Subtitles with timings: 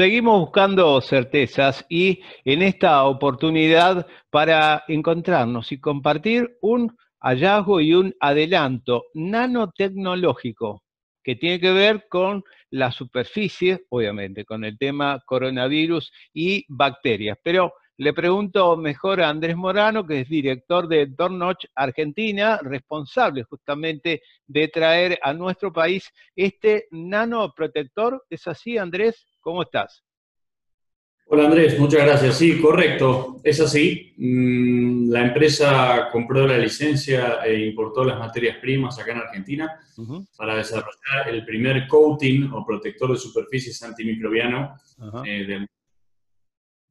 [0.00, 8.14] Seguimos buscando certezas y en esta oportunidad para encontrarnos y compartir un hallazgo y un
[8.20, 10.84] adelanto nanotecnológico
[11.22, 17.36] que tiene que ver con la superficie, obviamente, con el tema coronavirus y bacterias.
[17.42, 24.22] Pero le pregunto mejor a Andrés Morano, que es director de Dornoch Argentina, responsable justamente
[24.46, 28.24] de traer a nuestro país este nanoprotector.
[28.30, 29.26] ¿Es así, Andrés?
[29.40, 30.02] ¿Cómo estás?
[31.26, 32.38] Hola Andrés, muchas gracias.
[32.38, 34.14] Sí, correcto, es así.
[34.16, 39.78] Mm, la empresa compró la licencia e importó las materias primas acá en Argentina
[40.38, 44.74] para desarrollar el primer coating o protector de superficies antimicrobiano
[45.26, 45.68] eh, del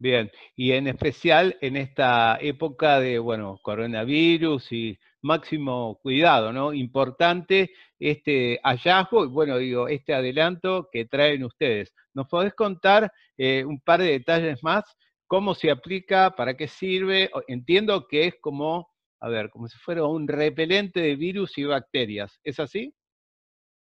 [0.00, 6.72] Bien, y en especial en esta época de, bueno, coronavirus y máximo cuidado, ¿no?
[6.72, 11.92] Importante este hallazgo y, bueno, digo, este adelanto que traen ustedes.
[12.14, 14.84] ¿Nos podés contar eh, un par de detalles más?
[15.26, 16.30] ¿Cómo se aplica?
[16.36, 17.28] ¿Para qué sirve?
[17.48, 18.88] Entiendo que es como,
[19.20, 22.38] a ver, como si fuera un repelente de virus y bacterias.
[22.44, 22.94] ¿Es así?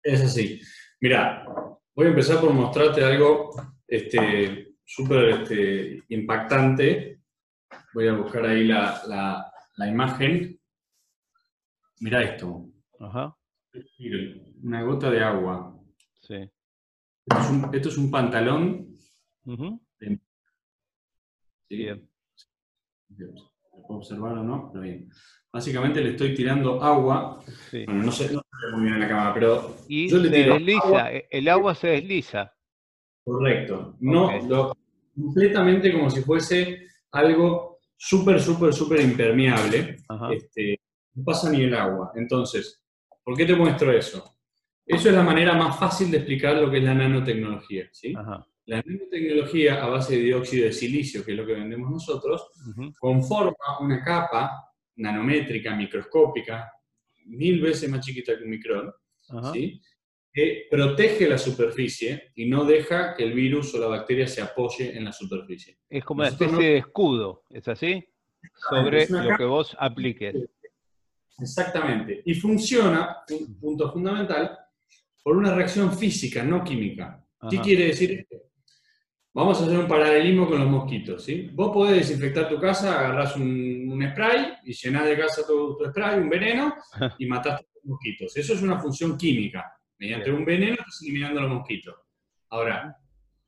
[0.03, 0.61] Es así.
[1.01, 1.45] Mira,
[1.95, 3.51] voy a empezar por mostrarte algo
[3.87, 7.21] este, súper este, impactante.
[7.93, 9.53] Voy a buscar ahí la,
[9.87, 10.59] imagen.
[12.01, 12.67] Mira esto.
[12.99, 13.37] Ajá.
[14.63, 15.79] Una gota de agua.
[16.21, 16.51] Sí.
[17.73, 18.89] Esto es un, pantalón.
[19.99, 20.21] ¿Sí?
[21.69, 22.09] Bien.
[23.09, 24.71] puedo observar o no?
[24.73, 25.11] Pero bien.
[25.53, 27.43] Básicamente le estoy tirando agua.
[27.73, 29.77] Bueno, no sé, no sé muy bien en la cámara, pero.
[29.89, 32.58] Y yo le se desliza, el agua se desliza.
[33.29, 33.97] Correcto.
[34.01, 34.75] No, lo,
[35.15, 39.97] completamente como si fuese algo súper, súper, súper impermeable.
[40.33, 40.81] Este,
[41.15, 42.13] no pasa ni el agua.
[42.15, 42.81] Entonces,
[43.23, 44.37] ¿por qué te muestro eso?
[44.87, 47.91] Eso es la manera más fácil de explicar lo que es la nanotecnología.
[47.93, 48.15] ¿sí?
[48.65, 52.51] La nanotecnología a base de dióxido de silicio, que es lo que vendemos nosotros,
[52.99, 56.73] conforma una capa nanométrica, microscópica,
[57.27, 58.91] mil veces más chiquita que un micrón,
[59.53, 59.79] ¿sí?
[60.33, 64.97] Que protege la superficie y no deja que el virus o la bacteria se apoye
[64.97, 65.79] en la superficie.
[65.89, 68.07] Es como una especie de escudo, ¿es así?
[68.71, 70.37] Sobre lo que vos apliques.
[71.41, 72.23] Exactamente.
[72.25, 74.59] Y funciona, un punto fundamental,
[75.23, 77.25] por una reacción física, no química.
[77.49, 78.49] ¿Qué quiere decir esto?
[79.33, 81.51] Vamos a hacer un paralelismo con los mosquitos, ¿sí?
[81.53, 86.19] Vos podés desinfectar tu casa, agarrás un, spray y llenás de casa todo tu spray,
[86.19, 86.75] un veneno,
[87.19, 88.37] y matás a los mosquitos.
[88.37, 89.78] Eso es una función química.
[89.99, 91.95] Mediante un veneno estás eliminando a los mosquitos.
[92.51, 92.97] Ahora,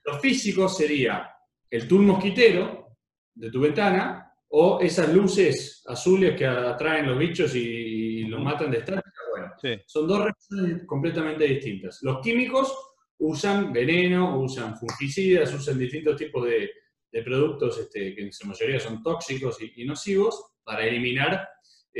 [0.04, 1.30] lo físico sería
[1.70, 2.96] el tul mosquitero
[3.34, 8.78] de tu ventana o esas luces azules que atraen los bichos y los matan de
[8.78, 9.10] estática.
[9.30, 12.02] Bueno, son dos reacciones completamente distintas.
[12.02, 12.74] Los químicos
[13.18, 16.70] usan veneno, usan fungicidas, usan distintos tipos de,
[17.24, 21.48] productos este, que en su mayoría son tóxicos y, nocivos para eliminar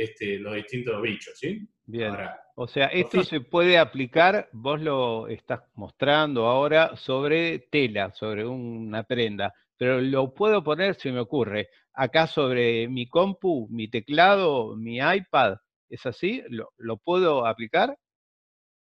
[0.03, 1.37] este, los distintos bichos.
[1.37, 1.67] ¿sí?
[1.85, 2.15] Bien.
[2.55, 9.03] o sea, esto se puede aplicar, vos lo estás mostrando ahora, sobre tela, sobre una
[9.03, 14.97] prenda, pero lo puedo poner, si me ocurre, acá sobre mi compu, mi teclado, mi
[14.97, 15.57] iPad,
[15.89, 16.43] ¿es así?
[16.49, 17.97] ¿Lo, puedo aplicar?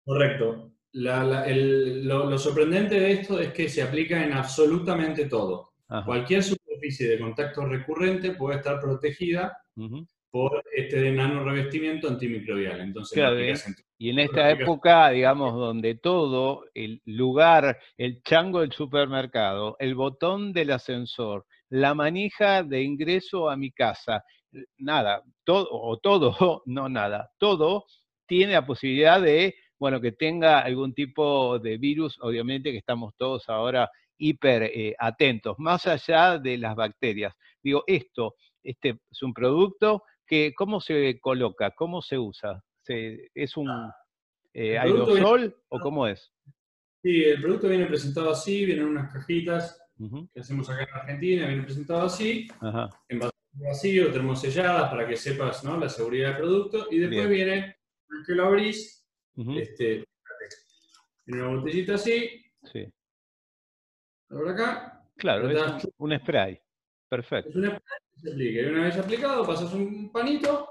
[0.05, 0.71] Correcto.
[0.91, 5.73] lo, sorprendente de esto es que se aplica en absolutamente todo.
[6.05, 9.57] Cualquier superficie de contacto recurrente puede estar protegida
[10.31, 12.81] por este nano revestimiento antimicrobial.
[12.81, 13.17] Entonces,
[13.97, 20.53] y en esta época, digamos, donde todo, el lugar, el chango del supermercado, el botón
[20.53, 24.23] del ascensor, la manija de ingreso a mi casa,
[24.77, 27.85] nada, todo, o todo, no nada, todo
[28.25, 33.49] tiene la posibilidad de, bueno, que tenga algún tipo de virus, obviamente que estamos todos
[33.49, 37.33] ahora hiper eh, atentos, más allá de las bacterias.
[37.63, 40.03] Digo, esto, este es un producto
[40.55, 41.71] ¿cómo se coloca?
[41.71, 42.63] ¿Cómo se usa?
[42.87, 43.95] ¿Es un ah,
[44.53, 46.31] eh, aerosol o cómo es?
[47.01, 49.81] Sí, el producto viene presentado así, vienen unas cajitas
[50.33, 52.47] que hacemos acá en Argentina, viene presentado así,
[53.09, 53.19] en
[53.53, 55.77] vacío, termoselladas para que sepas ¿no?
[55.77, 57.77] la seguridad del producto, y después viene,
[58.25, 59.05] que lo abrís,
[59.35, 60.05] este,
[61.25, 62.91] viene una botellita así, sí.
[64.29, 65.03] por acá.
[65.17, 66.61] Claro, es un, spray,
[67.09, 67.49] perfecto.
[67.49, 68.61] Es un spray se aplica.
[68.61, 70.67] Y una vez aplicado, pasas un panito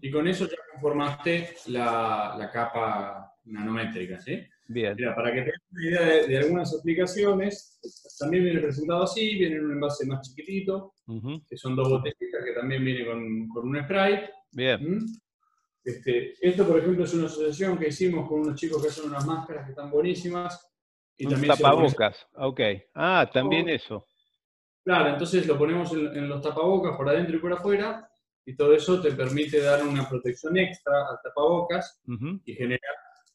[0.00, 4.38] y con eso ya conformaste la, capa nanométrica, ¿sí?
[4.68, 4.94] Bien.
[4.96, 7.80] Mira, para que tengas una idea de, algunas aplicaciones,
[8.18, 10.94] también viene presentado así, viene en un envase más chiquitito,
[11.48, 14.20] que son dos botellitas que también viene con, un spray.
[14.50, 14.98] Bien.
[14.98, 15.06] ¿Mm?
[15.84, 19.26] Este, esto, por ejemplo, es una asociación que hicimos con unos chicos que hacen unas
[19.26, 20.68] máscaras que están buenísimas.
[21.16, 22.60] Y también tapabocas, ok.
[22.94, 24.06] Ah, también eso.
[24.84, 28.08] Claro, entonces lo ponemos en, los tapabocas por adentro y por afuera,
[28.44, 32.02] y todo eso te permite dar una protección extra al tapabocas
[32.44, 32.88] y genera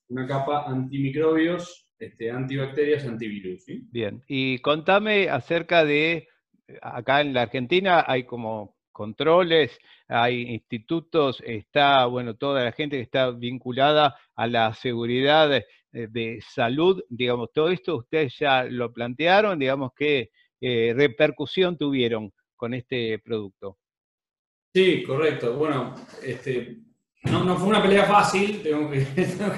[0.09, 3.63] una capa antimicrobios, este, antibacterias, antivirus.
[3.91, 6.27] Bien, y contame acerca de,
[6.81, 9.77] acá en la Argentina hay como controles,
[10.07, 16.39] hay institutos, está, bueno, toda la gente que está vinculada a la seguridad de, de
[16.41, 20.31] salud, digamos, todo esto ustedes ya lo plantearon, digamos, que
[20.61, 23.77] eh, repercusión tuvieron con este producto.
[24.73, 25.55] Sí, correcto.
[25.55, 26.81] Bueno, este,
[27.23, 29.05] no, fue una pelea fácil, tengo que,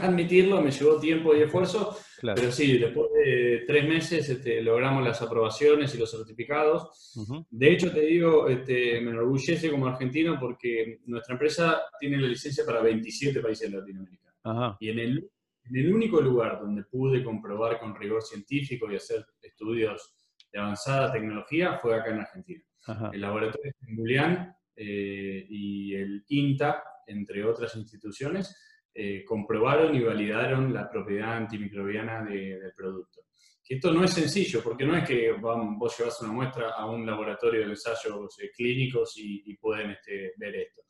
[0.02, 5.22] admitirlo, me llevó tiempo y esfuerzo, pero sí, después de tres meses este, logramos las
[5.22, 7.14] aprobaciones y los certificados.
[7.50, 12.66] De hecho, te digo, este, me enorgullece como argentino porque nuestra empresa tiene la licencia
[12.66, 14.34] para 27 países de Latinoamérica.
[14.80, 15.30] Y en el,
[15.66, 20.16] en el único lugar donde pude comprobar con rigor científico y hacer estudios
[20.52, 22.64] de avanzada tecnología fue acá en Argentina.
[23.12, 28.56] El laboratorio de Julián eh, y el INTA, entre otras instituciones,
[28.94, 33.22] eh, comprobaron y validaron la propiedad antimicrobiana del producto.
[33.64, 37.06] Que esto no es sencillo, porque no es que vos llevas una muestra a un
[37.06, 40.82] laboratorio de ensayos eh, clínicos y, pueden este, ver esto.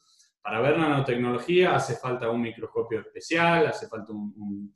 [0.42, 4.74] Para ver nanotecnología hace falta un microscopio especial, hace falta un,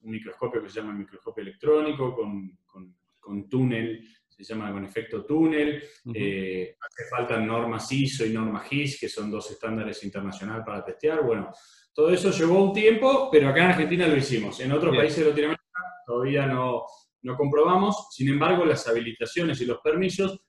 [0.00, 2.89] microscopio que se llama microscopio electrónico con con
[3.48, 5.82] túnel, se llama con efecto túnel.
[6.14, 11.22] Eh, hace falta normas ISO y normas GIS, que son dos estándares internacionales para testear.
[11.24, 11.50] Bueno,
[11.92, 14.58] todo eso llevó un tiempo, pero acá en Argentina lo hicimos.
[14.60, 15.62] En otros países de Latinoamérica
[16.06, 16.84] todavía no,
[17.22, 18.08] no comprobamos.
[18.10, 20.40] Sin embargo, las habilitaciones y los permisos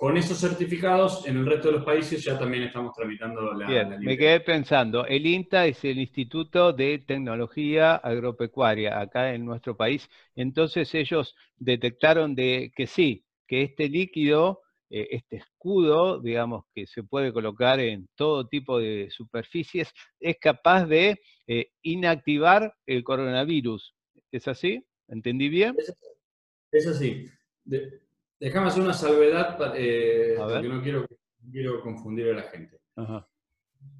[0.00, 3.66] con esos certificados, en el resto de los países ya también estamos tramitando la...
[3.66, 9.76] Bien, me quedé pensando, el INTA es el Instituto de Tecnología Agropecuaria acá en nuestro
[9.76, 16.86] país, entonces ellos detectaron de que sí, que este líquido, eh, este escudo, digamos, que
[16.86, 23.94] se puede colocar en todo tipo de superficies, es capaz de eh, inactivar el coronavirus.
[24.32, 24.82] ¿Es así?
[25.08, 25.76] ¿Entendí bien?
[26.72, 27.26] Es, así.
[28.40, 31.06] Déjame hacer una salvedad eh, porque no quiero,
[31.52, 32.80] quiero, confundir a la gente.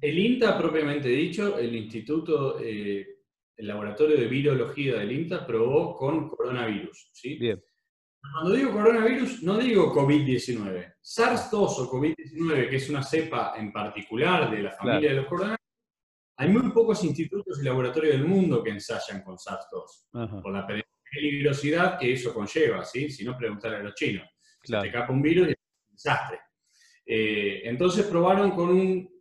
[0.01, 3.19] El INTA, propiamente dicho, el Instituto, eh,
[3.55, 7.11] el Laboratorio de Virología del INTA probó con coronavirus.
[7.13, 7.35] ¿sí?
[7.35, 7.63] Bien.
[8.19, 10.95] Cuando digo coronavirus, no digo COVID-19.
[11.01, 15.61] SARS-2 o COVID-19, que es una cepa en particular de la familia de los coronavirus,
[16.37, 20.65] hay muy pocos institutos y laboratorios del mundo que ensayan con SARS-2, por la
[21.11, 23.09] peligrosidad que eso conlleva, ¿sí?
[23.09, 24.27] Si no, preguntar a los chinos.
[24.63, 25.57] Se te capa un virus y es
[25.89, 26.39] un desastre.
[27.05, 29.11] Eh, entonces probaron con un,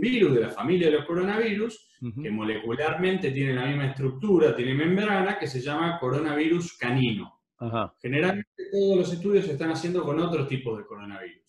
[0.00, 1.88] virus de la familia de los coronavirus,
[2.22, 7.40] que molecularmente tiene la misma estructura, tiene membrana, que se llama coronavirus canino.
[8.00, 11.40] Generalmente todos los estudios se están haciendo con otros tipos de coronavirus.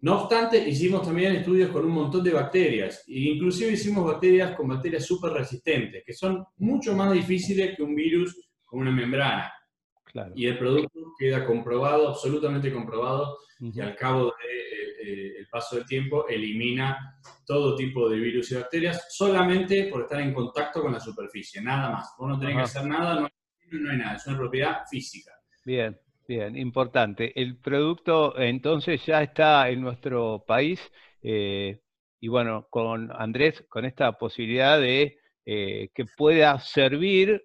[0.00, 4.66] No obstante, hicimos también estudios con un montón de bacterias, e inclusive hicimos bacterias con
[4.68, 8.36] bacterias súper resistentes, que son mucho más difíciles que un virus
[8.72, 9.52] con una membrana.
[10.34, 13.36] Y el producto queda comprobado, absolutamente comprobado,
[13.72, 18.54] que al cabo del eh, eh, paso del tiempo elimina todo tipo de virus y
[18.54, 22.14] bacterias solamente por estar en contacto con la superficie, nada más.
[22.18, 25.32] Vos no tenés que hacer nada, no hay, nada, es una propiedad física.
[25.66, 27.38] Bien, bien, importante.
[27.38, 30.80] El producto entonces ya está en nuestro país
[31.22, 31.82] eh,
[32.20, 37.42] y bueno, con Andrés, con esta posibilidad de que pueda servir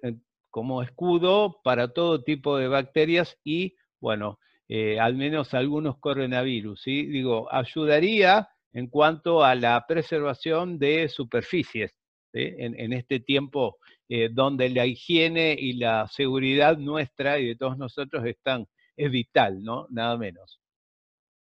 [0.57, 6.81] como escudo para todo tipo de bacterias y, bueno, eh, al menos algunos coronavirus.
[6.81, 7.05] ¿sí?
[7.05, 11.95] Digo, ayudaría en cuanto a la preservación de superficies
[12.33, 13.77] en, este tiempo
[14.09, 19.61] eh, donde la higiene y la seguridad nuestra y de todos nosotros están, es vital,
[19.61, 19.85] ¿no?
[19.91, 20.59] Nada menos.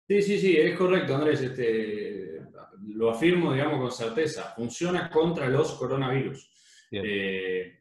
[0.06, 1.40] Sí, sí, sí, es correcto, Andrés.
[1.40, 2.42] Este,
[2.94, 4.54] lo afirmo, digamos, con certeza.
[4.54, 6.48] Funciona contra los coronavirus.
[6.92, 7.79] Eh,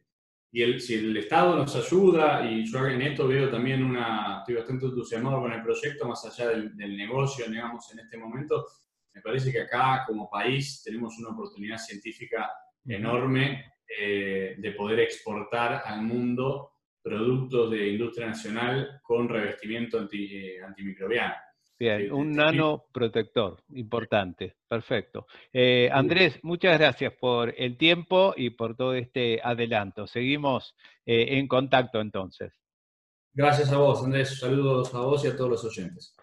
[0.52, 4.56] y el, si el Estado nos ayuda, y yo en esto veo también una, estoy
[4.56, 8.66] bastante entusiasmado con el proyecto, más allá del, negocio, digamos, en este momento,
[9.14, 12.50] me parece que acá como país tenemos una oportunidad científica
[12.84, 20.62] enorme eh, de poder exportar al mundo productos de industria nacional con revestimiento anti, eh,
[20.62, 21.34] antimicrobiano.
[21.80, 25.26] Bien, un nanoprotector, importante, perfecto.
[25.50, 30.06] Eh, Andrés, muchas gracias por el tiempo y por todo este adelanto.
[30.06, 32.52] Seguimos eh, en contacto entonces.
[33.32, 34.38] Gracias a vos, Andrés.
[34.38, 36.14] Saludos a vos y a todos los oyentes.